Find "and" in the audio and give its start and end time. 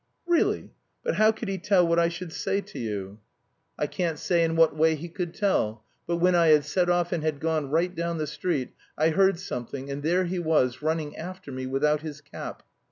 7.11-7.21, 9.91-10.01